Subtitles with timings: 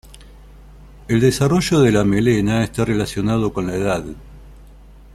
[1.07, 4.03] El desarrollo de la melena está relacionado con la edad.